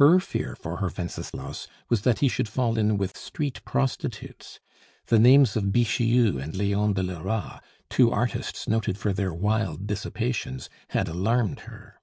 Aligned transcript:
Her 0.00 0.20
fear 0.20 0.56
for 0.58 0.78
her 0.78 0.90
Wenceslas 0.96 1.68
was 1.90 2.00
that 2.00 2.20
he 2.20 2.28
should 2.28 2.48
fall 2.48 2.78
in 2.78 2.96
with 2.96 3.14
street 3.14 3.62
prostitutes. 3.66 4.58
The 5.08 5.18
names 5.18 5.54
of 5.54 5.64
Bixiou 5.64 6.38
and 6.42 6.56
Leon 6.56 6.94
de 6.94 7.02
Lora, 7.02 7.60
two 7.90 8.10
artists 8.10 8.66
noted 8.66 8.96
for 8.96 9.12
their 9.12 9.34
wild 9.34 9.86
dissipations, 9.86 10.70
had 10.88 11.08
alarmed 11.08 11.60
her. 11.68 12.00